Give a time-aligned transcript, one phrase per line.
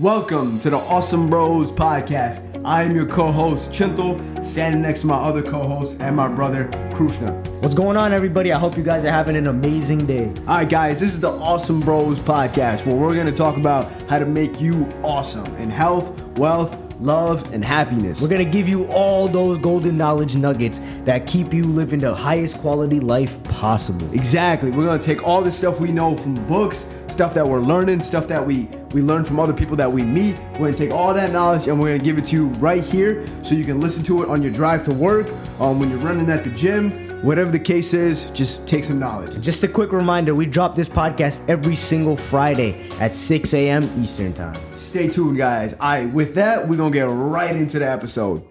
[0.00, 2.62] Welcome to the Awesome Bros podcast.
[2.64, 7.32] I am your co-host Chintal, standing next to my other co-host and my brother Krishna.
[7.60, 8.50] What's going on, everybody?
[8.50, 10.32] I hope you guys are having an amazing day.
[10.48, 13.92] All right, guys, this is the Awesome Bros podcast where we're going to talk about
[14.08, 18.22] how to make you awesome in health, wealth, love, and happiness.
[18.22, 22.58] We're gonna give you all those golden knowledge nuggets that keep you living the highest
[22.58, 24.12] quality life possible.
[24.12, 24.70] Exactly.
[24.70, 28.28] We're gonna take all the stuff we know from books, stuff that we're learning, stuff
[28.28, 30.36] that we we learn from other people that we meet.
[30.54, 33.24] We're gonna take all that knowledge and we're gonna give it to you right here,
[33.42, 35.28] so you can listen to it on your drive to work,
[35.60, 37.08] um, when you're running at the gym.
[37.22, 39.40] Whatever the case is, just take some knowledge.
[39.42, 44.02] Just a quick reminder we drop this podcast every single Friday at 6 a.m.
[44.02, 44.58] Eastern Time.
[44.74, 45.74] Stay tuned, guys.
[45.74, 48.42] All right, with that, we're gonna get right into the episode.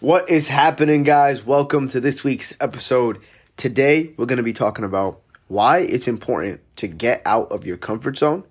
[0.00, 1.44] What is happening, guys?
[1.44, 3.18] Welcome to this week's episode.
[3.56, 8.18] Today, we're gonna be talking about why it's important to get out of your comfort
[8.18, 8.42] zone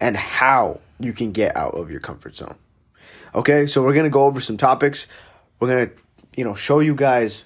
[0.00, 2.56] and how you can get out of your comfort zone.
[3.34, 5.06] Okay, so we're gonna go over some topics.
[5.60, 5.90] We're gonna,
[6.36, 7.44] you know, show you guys,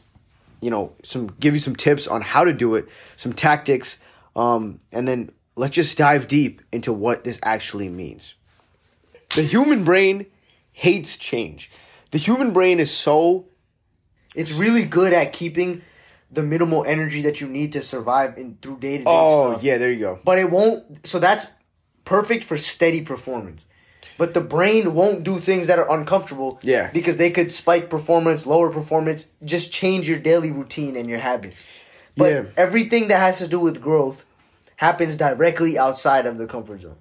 [0.60, 3.98] you know, some give you some tips on how to do it, some tactics,
[4.36, 8.34] um, and then let's just dive deep into what this actually means.
[9.34, 10.26] The human brain
[10.72, 11.70] hates change.
[12.10, 13.46] The human brain is so
[14.34, 15.82] It's really good at keeping
[16.30, 19.62] the minimal energy that you need to survive in through day to day Oh, stuff.
[19.62, 20.18] yeah, there you go.
[20.24, 21.06] But it won't.
[21.06, 21.46] So that's
[22.08, 23.66] perfect for steady performance.
[24.16, 26.58] But the brain won't do things that are uncomfortable.
[26.62, 26.90] Yeah.
[26.90, 31.62] Because they could spike performance, lower performance, just change your daily routine and your habits.
[32.16, 32.42] But Yeah.
[32.56, 34.24] everything that has to do with growth
[34.76, 36.96] happens directly outside of the comfort zone.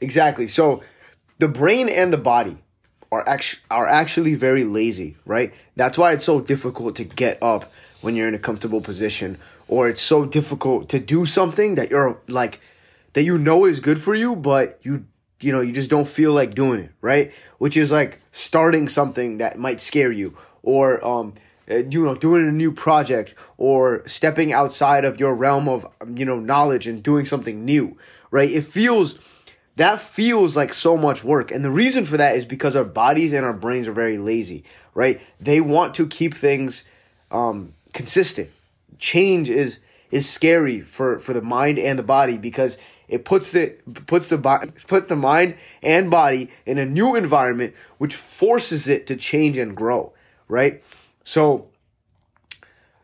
[0.00, 0.48] Exactly.
[0.48, 0.80] So
[1.38, 2.56] the brain and the body
[3.12, 5.52] are actually are actually very lazy, right?
[5.76, 9.36] That's why it's so difficult to get up when you're in a comfortable position
[9.68, 12.60] or it's so difficult to do something that you're like
[13.12, 15.04] that you know is good for you but you
[15.40, 17.32] you know, you just don't feel like doing it, right?
[17.58, 21.34] Which is like starting something that might scare you or um
[21.70, 26.16] uh, you know doing a new project or stepping outside of your realm of um,
[26.16, 27.96] you know knowledge and doing something new
[28.30, 28.50] right?
[28.50, 29.18] It feels
[29.76, 31.50] that feels like so much work.
[31.50, 34.64] And the reason for that is because our bodies and our brains are very lazy
[34.94, 35.20] right?
[35.38, 36.84] They want to keep things
[37.30, 38.50] um, consistent.
[38.98, 39.78] Change is
[40.10, 42.76] is scary for for the mind and the body because
[43.10, 43.76] it puts the
[44.06, 44.38] puts the
[44.86, 49.76] puts the mind and body in a new environment which forces it to change and
[49.76, 50.12] grow
[50.48, 50.82] right?
[51.24, 51.68] So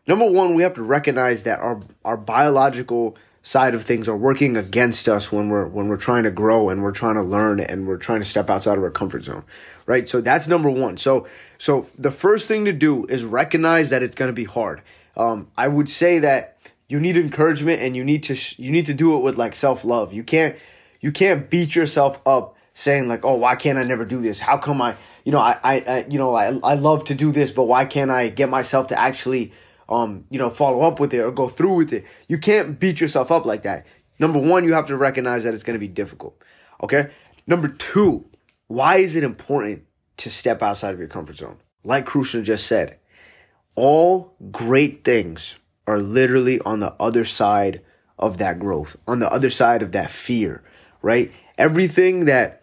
[0.06, 4.56] number one we have to recognize that our our biological side of things are working
[4.56, 7.87] against us when we're when we're trying to grow and we're trying to learn and
[7.87, 9.44] we're trying to step outside of our comfort zone
[9.87, 10.09] right?
[10.09, 10.97] So that's number one.
[10.97, 14.83] So so the first thing to do is recognize that it's going to be hard.
[15.17, 16.56] Um, i would say that
[16.88, 19.54] you need encouragement and you need to sh- you need to do it with like
[19.54, 20.56] self-love you can't
[21.00, 24.56] you can't beat yourself up saying like oh why can't i never do this how
[24.56, 24.94] come i
[25.25, 27.84] you know i i, I you know I, I love to do this but why
[27.84, 29.52] can't i get myself to actually
[29.88, 32.04] um, you know, follow up with it or go through with it.
[32.28, 33.86] You can't beat yourself up like that.
[34.19, 36.42] Number one, you have to recognize that it's going to be difficult.
[36.82, 37.10] Okay.
[37.46, 38.25] Number two,
[38.66, 39.84] why is it important
[40.19, 41.58] to step outside of your comfort zone?
[41.84, 42.98] Like Krishna just said,
[43.75, 47.80] all great things are literally on the other side
[48.19, 50.62] of that growth, on the other side of that fear,
[51.02, 51.30] right?
[51.58, 52.62] Everything that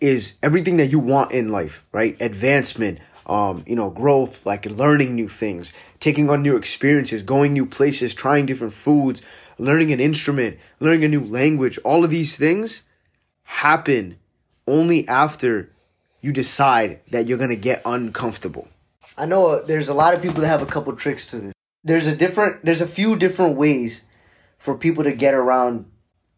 [0.00, 2.20] is everything that you want in life, right?
[2.20, 7.66] Advancement, um, you know, growth, like learning new things, taking on new experiences, going new
[7.66, 9.22] places, trying different foods,
[9.58, 12.82] learning an instrument, learning a new language, all of these things
[13.42, 14.18] happen
[14.66, 15.70] only after
[16.20, 18.68] you decide that you're going to get uncomfortable.
[19.16, 21.52] I know there's a lot of people that have a couple tricks to this.
[21.84, 24.04] There's a different there's a few different ways
[24.58, 25.86] for people to get around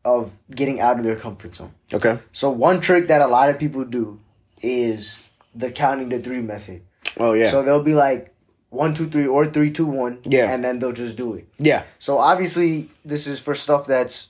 [0.05, 1.73] of getting out of their comfort zone.
[1.93, 2.19] Okay.
[2.33, 4.21] So one trick that a lot of people do
[4.63, 6.83] is the counting to three method.
[7.19, 7.49] Oh yeah.
[7.49, 8.33] So they'll be like
[8.71, 10.19] one, two, three, or three, two, one.
[10.25, 10.51] Yeah.
[10.53, 11.47] And then they'll just do it.
[11.59, 11.85] yeah.
[11.99, 14.29] So obviously this is for stuff that's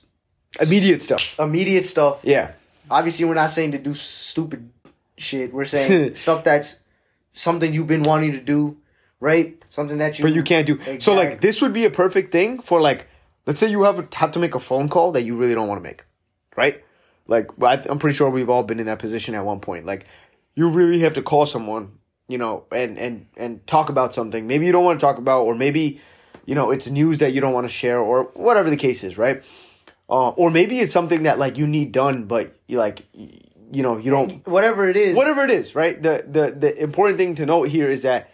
[0.59, 1.39] Immediate stuff.
[1.39, 2.21] immediate stuff.
[2.23, 2.51] Yeah.
[2.91, 4.69] Obviously we're not saying to do stupid
[5.17, 5.53] shit.
[5.53, 6.79] We're saying stuff that's
[7.31, 8.77] something you've been wanting to do,
[9.23, 9.57] right?
[9.69, 10.99] Something that you But you can't do.
[10.99, 13.07] So like this would be a perfect thing for like
[13.47, 15.79] let's say you have have to make a phone call that you really don't want
[15.81, 16.03] to make.
[16.57, 16.83] Right?
[17.27, 19.85] Like I'm pretty sure we've all been in that position at one point.
[19.85, 20.05] Like
[20.55, 24.45] you really have to call someone, you know, and and and talk about something.
[24.45, 26.01] Maybe you don't want to talk about or maybe
[26.45, 29.17] you know, it's news that you don't want to share or whatever the case is,
[29.17, 29.41] right?
[30.09, 33.97] Uh, or maybe it's something that like you need done but you like you know,
[33.97, 35.15] you don't whatever it is.
[35.15, 35.95] whatever it is, right?
[36.03, 38.32] The the the important thing to note here is that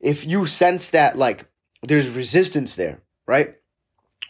[0.00, 1.46] if you sense that like
[1.82, 3.54] there's resistance there, right?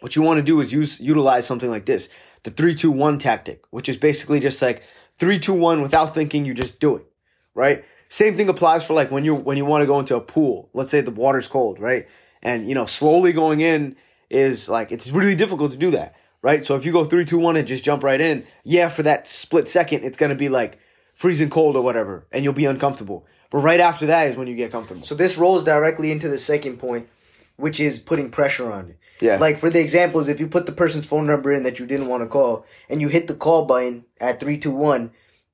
[0.00, 2.09] What you want to do is use utilize something like this,
[2.44, 4.82] the three two one tactic, which is basically just like
[5.19, 7.06] three, two, one, without thinking, you just do it,
[7.55, 7.85] right?
[8.09, 10.70] Same thing applies for like when you when you want to go into a pool.
[10.73, 12.09] Let's say the water's cold, right?
[12.43, 13.97] And you know, slowly going in
[14.31, 16.65] is like it's really difficult to do that, right?
[16.65, 19.26] So if you go three, two, one, and just jump right in, yeah, for that
[19.26, 20.79] split second, it's gonna be like
[21.19, 23.26] freezing cold or whatever, and you'll be uncomfortable.
[23.50, 25.03] But right after that is when you get comfortable.
[25.05, 27.09] So this rolls directly into the second point,
[27.56, 28.99] which is putting pressure on it.
[29.20, 29.37] Yeah.
[29.38, 32.06] Like for the examples, if you put the person's phone number in that you didn't
[32.06, 35.11] want to call, and you hit the call button at three two one,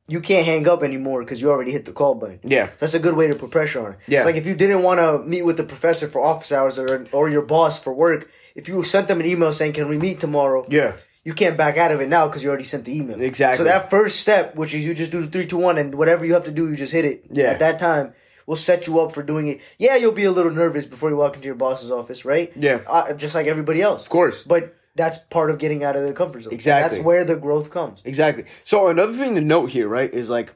[0.07, 2.41] you can't hang up anymore because you already hit the call button.
[2.45, 2.69] Yeah.
[2.79, 3.99] That's a good way to put pressure on it.
[4.07, 4.19] Yeah.
[4.19, 7.07] It's like if you didn't want to meet with the professor for office hours or
[7.11, 10.21] or your boss for work, if you sent them an email saying, "Can we meet
[10.21, 10.97] tomorrow?" Yeah.
[11.25, 13.21] You can't back out of it now because you already sent the email.
[13.21, 13.59] Exactly.
[13.59, 16.25] So that first step, which is you just do the three, two, one, and whatever
[16.25, 17.25] you have to do, you just hit it.
[17.31, 17.45] Yeah.
[17.47, 18.13] At that time,
[18.47, 19.61] will set you up for doing it.
[19.79, 22.53] Yeah, you'll be a little nervous before you walk into your boss's office, right?
[22.55, 22.81] Yeah.
[22.87, 24.03] Uh, just like everybody else.
[24.03, 24.43] Of course.
[24.43, 26.53] But that's part of getting out of the comfort zone.
[26.53, 26.97] Exactly.
[26.97, 28.03] That's where the growth comes.
[28.05, 28.45] Exactly.
[28.65, 30.55] So another thing to note here, right, is like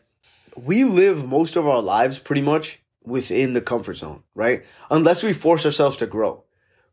[0.56, 4.65] we live most of our lives pretty much within the comfort zone, right?
[4.91, 6.44] Unless we force ourselves to grow,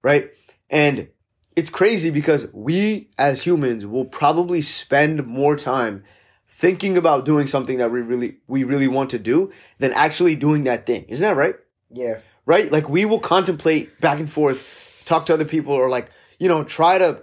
[0.01, 0.31] right?
[0.69, 1.09] And
[1.55, 6.03] it's crazy because we as humans will probably spend more time
[6.47, 10.63] thinking about doing something that we really we really want to do than actually doing
[10.63, 11.03] that thing.
[11.09, 11.55] Isn't that right?
[11.91, 12.19] Yeah.
[12.45, 12.71] right?
[12.71, 16.63] Like we will contemplate back and forth, talk to other people, or like you know
[16.63, 17.21] try to,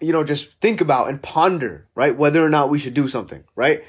[0.00, 3.44] you know, just think about and ponder, right, whether or not we should do something,
[3.56, 3.84] right?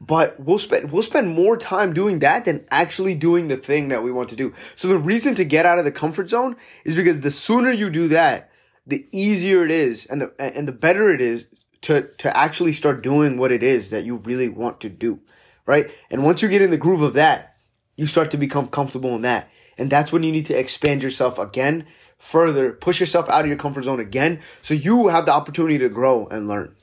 [0.00, 4.04] But we'll spend we'll spend more time doing that than actually doing the thing that
[4.04, 4.54] we want to do.
[4.76, 7.90] So the reason to get out of the comfort zone is because the sooner you
[7.90, 8.47] do that,
[8.88, 11.46] the easier it is, and the and the better it is
[11.82, 15.20] to to actually start doing what it is that you really want to do,
[15.66, 15.90] right?
[16.10, 17.56] And once you get in the groove of that,
[17.96, 19.48] you start to become comfortable in that.
[19.76, 21.86] And that's when you need to expand yourself again,
[22.18, 25.88] further, push yourself out of your comfort zone again, so you have the opportunity to
[25.88, 26.74] grow and learn.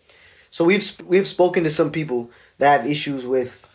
[0.51, 2.29] So we've we've spoken to some people
[2.59, 3.67] that have issues with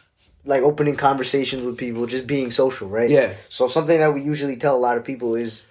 [0.45, 3.11] like opening conversations with people, just being social, right?
[3.11, 3.35] Yeah.
[3.49, 5.65] So something that we usually tell a lot of people is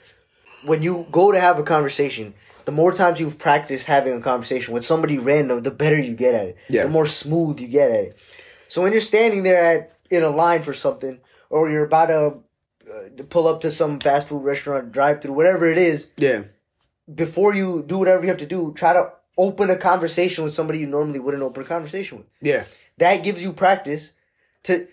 [0.64, 2.34] when you go to have a conversation,
[2.66, 6.36] the more times you've practiced having a conversation with somebody random, the better you get
[6.36, 6.58] at it.
[6.70, 6.84] Yeah.
[6.84, 8.16] The more smooth you get at it.
[8.68, 11.20] So when you're standing there at in a line for something,
[11.50, 12.18] or you're about to,
[12.92, 16.44] uh, to pull up to some fast food restaurant, drive through, whatever it is, Yeah.
[17.14, 20.80] before you do whatever you have to do, try to open a conversation with somebody
[20.80, 22.28] you normally wouldn't open a conversation with.
[22.42, 22.64] Yeah.
[22.98, 24.12] That gives you practice
[24.64, 24.88] to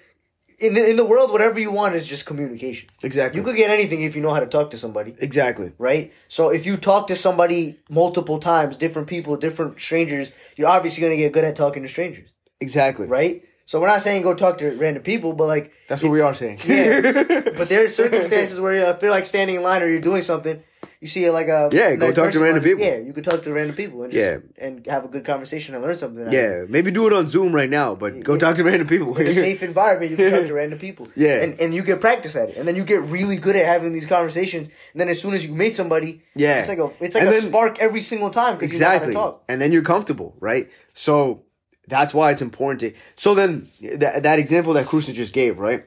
[0.58, 2.88] in the, in the world whatever you want is just communication.
[3.03, 3.38] Exactly.
[3.41, 5.73] You could get anything if you know how to talk to somebody, exactly.
[5.79, 6.12] right?
[6.29, 11.12] So if you talk to somebody multiple times, different people, different strangers, you're obviously going
[11.12, 12.31] to get good at talking to strangers,
[12.61, 13.06] Exactly.
[13.06, 13.43] right?
[13.67, 16.32] So we're not saying go talk to random people, but like That's what we are
[16.35, 16.61] saying.
[16.67, 17.00] yeah,
[17.56, 20.62] but there are circumstances where you feel like standing in line or you're doing something.
[21.01, 22.83] You see like a Yeah, go talk to random people.
[22.85, 24.65] Yeah, you could talk to random people and just, Yeah.
[24.67, 26.33] and have a good conversation and learn something.
[26.33, 26.65] yeah.
[26.69, 28.39] Maybe do it on Zoom right now, but go Yeah.
[28.41, 29.17] talk to random people.
[29.19, 31.09] in a safe environment, you can talk to random people.
[31.15, 31.43] Yeah.
[31.43, 32.57] And and you get practice at it.
[32.57, 34.69] And then you get really good at having these conversations.
[34.93, 36.61] And then as soon as you meet somebody, Yeah.
[36.61, 39.15] it's like a it's like And a then- spark every single time because exactly you
[39.15, 39.45] know how to talk.
[39.49, 41.43] and then you're comfortable right so
[41.89, 43.67] that's why it's important to so then
[44.03, 45.85] that, that example that Krishna just gave right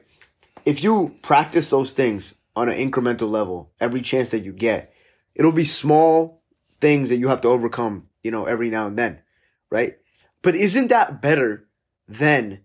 [0.64, 4.92] if you practice those things on an incremental level every chance that you get
[5.40, 6.44] it'll be small
[6.80, 9.18] things that you have to overcome you know every now and then
[9.70, 9.96] right?
[10.42, 11.66] But isn't that better
[12.08, 12.60] than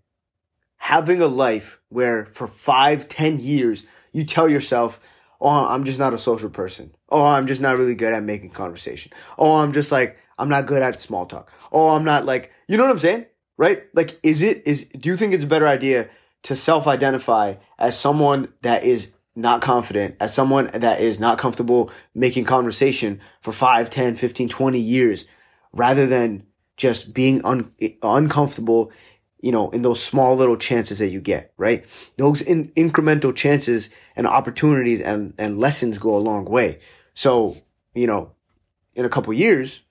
[0.77, 4.99] having a life where for five ten years you tell yourself
[5.41, 6.93] oh i'm just not a social person.
[7.09, 9.11] Oh i'm just not really good at making conversation.
[9.37, 11.51] Oh i'm just like i'm not good at small talk.
[11.71, 13.25] Oh i'm not like you know what i'm saying?
[13.57, 13.83] Right?
[13.93, 16.09] Like is it is do you think it's a better idea
[16.43, 22.45] to self-identify as someone that is not confident as someone that is not comfortable making
[22.45, 25.25] conversation for 5 10 15 20 years
[25.73, 26.43] rather than
[26.77, 28.91] just being un- uncomfortable
[29.45, 31.85] you know, in those small little chances that you get, right?
[32.17, 36.79] Those in- incremental chances and opportunities and, and lessons go a long way.
[37.13, 37.55] So,
[37.93, 38.31] you know,
[38.95, 39.81] in a couple years,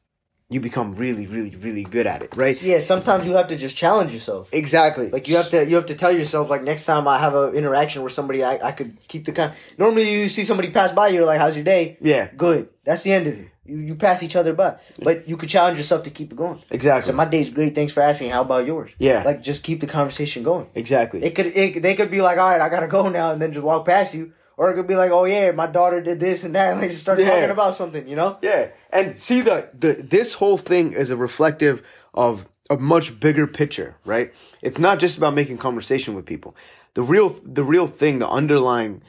[0.55, 2.63] you become really, really, really good at it, right?
[2.63, 4.49] Yeah, sometimes you have to just challenge yourself.
[4.53, 5.11] Exactly.
[5.11, 7.55] Like you have to you have to tell yourself like next time I have an
[7.57, 11.09] interaction with somebody I, I could keep the con normally you see somebody pass by
[11.09, 11.99] you're like, How's your day?
[12.01, 12.31] Yeah.
[12.37, 12.69] Good.
[12.85, 13.49] That's the end of it.
[13.67, 14.77] You, you pass each other by.
[15.03, 16.63] But you could challenge yourself to keep it going.
[16.71, 17.11] Exactly.
[17.11, 18.31] So my day's great, thanks for asking.
[18.31, 18.93] How about yours?
[18.99, 19.25] Yeah.
[19.25, 20.69] Like just keep the conversation going.
[20.77, 21.25] exactly.
[21.25, 23.53] It could it, they could be like, all right, I gotta go now, and then
[23.53, 26.45] just walk past you, or it could be like, oh yeah, my daughter did this
[26.45, 27.31] and that, and they just start Yeah.
[27.31, 28.39] talking about something, you know?
[28.43, 31.83] Yeah, and see the the this whole thing is a reflective
[32.13, 34.33] of a much bigger picture, right?
[34.63, 36.57] It's not just about making conversation with people.
[36.95, 39.03] The real the real thing, the underlying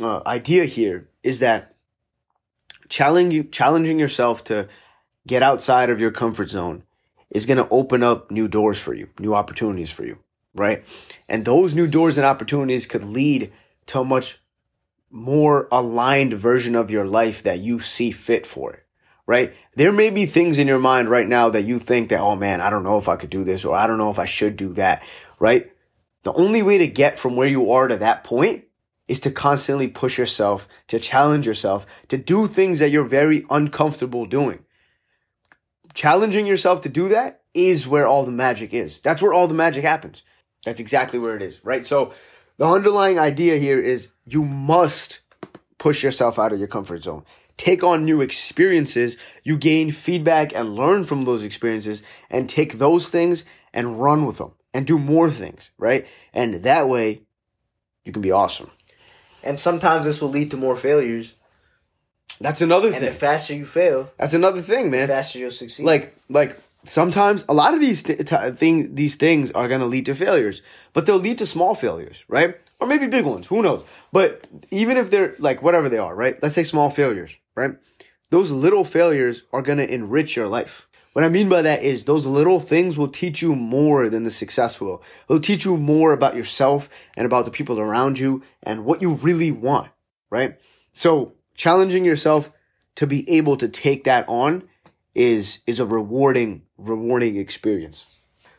[0.00, 1.74] uh, idea here is that
[2.88, 4.68] challenging challenging yourself to
[5.26, 6.82] get outside of your comfort zone
[7.30, 10.18] is going to open up new doors for you, new opportunities for you,
[10.54, 10.82] right?
[11.28, 13.52] And those new doors and opportunities could lead
[13.88, 14.40] to a much
[15.10, 18.84] more aligned version of your life that you see fit for it,
[19.26, 19.54] right?
[19.74, 22.60] There may be things in your mind right now that you think that, oh man,
[22.60, 24.56] I don't know if I could do this or I don't know if I should
[24.56, 25.02] do that,
[25.40, 25.72] right?
[26.24, 28.64] The only way to get from where you are to that point
[29.06, 34.26] is to constantly push yourself, to challenge yourself, to do things that you're very uncomfortable
[34.26, 34.58] doing.
[35.94, 39.00] Challenging yourself to do that is where all the magic is.
[39.00, 40.22] That's where all the magic happens.
[40.64, 41.86] That's exactly where it is, right?
[41.86, 42.12] So
[42.58, 45.20] the underlying idea here is you must
[45.78, 47.24] push yourself out of your comfort zone.
[47.56, 49.16] Take on new experiences.
[49.42, 54.38] You gain feedback and learn from those experiences and take those things and run with
[54.38, 56.06] them and do more things, right?
[56.32, 57.22] And that way
[58.04, 58.70] you can be awesome.
[59.42, 61.32] And sometimes this will lead to more failures.
[62.40, 63.06] That's another And thing.
[63.06, 65.08] the faster you fail, That's another thing, the man.
[65.08, 65.84] faster you'll succeed.
[65.86, 70.06] Like, like sometimes a lot of these th- thing, these things are going to lead
[70.06, 72.58] to failures, but they'll lead to small failures, right?
[72.80, 73.46] Or maybe big ones.
[73.48, 73.82] Who knows?
[74.12, 76.40] But even if they're like whatever they are, right?
[76.42, 77.72] Let's say small failures, right?
[78.30, 80.86] Those little failures are going to enrich your life.
[81.14, 84.30] What I mean by that is those little things will teach you more than the
[84.30, 85.02] success will.
[85.28, 89.14] It'll teach you more about yourself and about the people around you and what you
[89.14, 89.90] really want,
[90.30, 90.60] right?
[90.92, 92.52] So challenging yourself
[92.96, 94.67] to be able to take that on
[95.18, 98.06] is is a rewarding rewarding experience.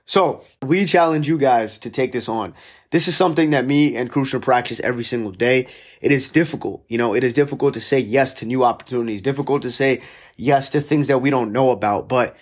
[0.05, 2.53] So we challenge you guys to take this on.
[2.91, 5.67] This is something that me and Krishna practice every single day.
[6.01, 7.13] It is difficult, you know.
[7.13, 9.21] It is difficult to say yes to new opportunities.
[9.21, 10.01] Difficult to say
[10.35, 12.35] yes to things that we don't know about, but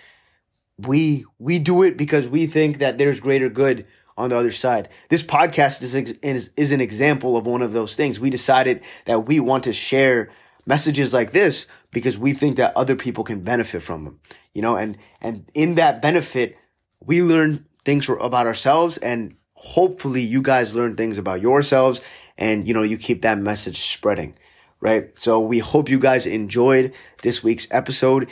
[0.78, 4.88] we we do it because we think that there's greater good on the other side.
[5.10, 8.18] This podcast is, is is an example of one of those things.
[8.18, 10.30] We decided that we want to share
[10.66, 14.20] messages like this because we think that other people can benefit from them.
[14.54, 16.56] You know, and and in that benefit,
[17.00, 22.00] we learn things about ourselves and hopefully you guys learn things about yourselves
[22.36, 24.34] and you know you keep that message spreading
[24.80, 25.18] right?
[25.18, 28.28] So we hope you guys enjoyed this week's episode.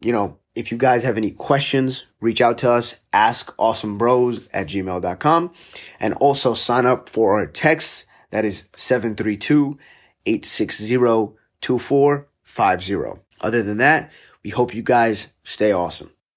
[0.00, 4.48] You know if you guys have any questions reach out to us ask awesome bros
[4.52, 5.52] at gmail.com
[6.00, 8.06] and also sign up for our text.
[8.30, 8.68] That is
[12.48, 14.10] 732-860-2450 other than that
[14.42, 16.10] we hope you guys stay awesome